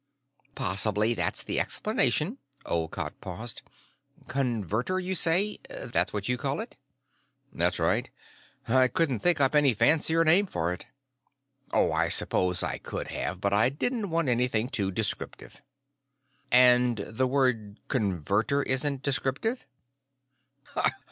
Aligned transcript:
"Possibly 0.55 1.13
that 1.13 1.37
is 1.37 1.43
the 1.43 1.59
explanation." 1.59 2.39
Olcott 2.65 3.21
paused. 3.21 3.61
"Converter, 4.27 4.99
you 4.99 5.13
say? 5.13 5.59
That's 5.69 6.11
what 6.11 6.27
you 6.27 6.39
call 6.39 6.59
it?" 6.59 6.75
"That's 7.53 7.77
right. 7.77 8.09
I 8.67 8.87
couldn't 8.87 9.19
think 9.19 9.39
up 9.39 9.53
any 9.53 9.75
fancier 9.75 10.23
name 10.25 10.47
for 10.47 10.73
it. 10.73 10.87
Oh, 11.71 11.91
I 11.91 12.09
suppose 12.09 12.63
I 12.63 12.79
could 12.79 13.09
have, 13.09 13.39
but 13.39 13.53
I 13.53 13.69
didn't 13.69 14.09
want 14.09 14.27
anything 14.27 14.69
too 14.69 14.89
descriptive." 14.89 15.61
"And 16.51 16.97
the 16.97 17.27
word 17.27 17.79
'converter' 17.87 18.63
isn't 18.63 19.03
descriptive?" 19.03 19.67